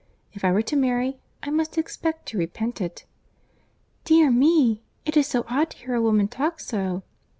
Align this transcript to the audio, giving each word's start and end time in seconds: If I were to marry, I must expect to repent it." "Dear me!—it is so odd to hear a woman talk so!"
If 0.33 0.43
I 0.43 0.51
were 0.51 0.63
to 0.63 0.75
marry, 0.75 1.19
I 1.43 1.51
must 1.51 1.77
expect 1.77 2.25
to 2.29 2.37
repent 2.39 2.81
it." 2.81 3.05
"Dear 4.03 4.31
me!—it 4.31 5.15
is 5.15 5.27
so 5.27 5.45
odd 5.47 5.69
to 5.69 5.77
hear 5.77 5.93
a 5.93 6.01
woman 6.01 6.27
talk 6.27 6.59
so!" 6.59 7.03